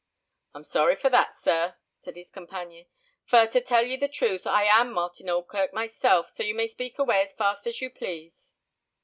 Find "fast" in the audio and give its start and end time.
7.37-7.67